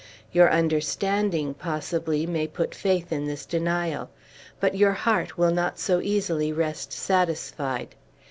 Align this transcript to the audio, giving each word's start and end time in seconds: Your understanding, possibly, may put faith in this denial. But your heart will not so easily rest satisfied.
Your 0.31 0.49
understanding, 0.51 1.53
possibly, 1.53 2.25
may 2.25 2.47
put 2.47 2.73
faith 2.73 3.11
in 3.11 3.27
this 3.27 3.45
denial. 3.45 4.09
But 4.59 4.73
your 4.75 4.93
heart 4.93 5.37
will 5.37 5.51
not 5.51 5.77
so 5.77 6.01
easily 6.01 6.51
rest 6.51 6.91
satisfied. 6.91 7.93